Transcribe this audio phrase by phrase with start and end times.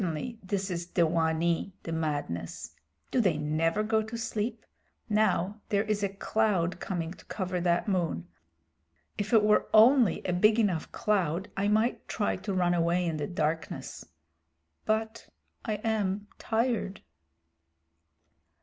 [0.01, 2.71] Certainly this is dewanee, the madness.
[3.11, 4.65] Do they never go to sleep?
[5.07, 8.27] Now there is a cloud coming to cover that moon.
[9.19, 13.17] If it were only a big enough cloud I might try to run away in
[13.17, 14.03] the darkness.
[14.85, 15.29] But
[15.65, 17.01] I am tired."